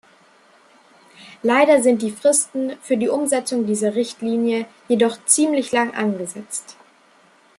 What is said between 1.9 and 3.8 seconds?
die Fristen für die Umsetzung